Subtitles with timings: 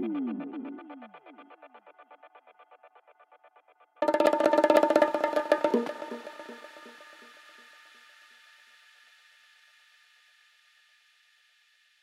[0.00, 1.23] Gracias.